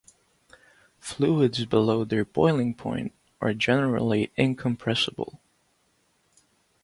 Fluids 0.99 1.63
below 1.67 2.03
their 2.03 2.25
boiling 2.25 2.73
point 2.73 3.13
are 3.39 3.53
generally 3.53 4.31
incompressible. 4.35 5.39